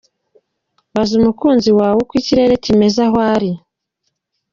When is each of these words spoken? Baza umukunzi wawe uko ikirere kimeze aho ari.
Baza 0.93 1.13
umukunzi 1.19 1.69
wawe 1.79 1.97
uko 2.03 2.13
ikirere 2.21 2.53
kimeze 2.63 2.99
aho 3.07 3.17
ari. 3.33 3.51